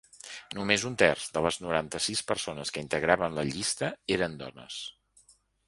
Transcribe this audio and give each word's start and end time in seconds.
Només 0.59 0.85
un 0.89 0.95
terç 1.01 1.27
de 1.35 1.43
les 1.47 1.59
noranta-sis 1.65 2.23
persones 2.33 2.75
que 2.77 2.85
integraven 2.87 3.39
la 3.41 3.47
llista 3.53 3.93
eren 4.19 4.37
dones. 4.43 4.83